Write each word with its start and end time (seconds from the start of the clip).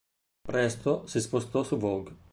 Presto 0.41 1.05
si 1.05 1.21
spostò 1.21 1.61
su 1.61 1.77
"Vogue". 1.77 2.15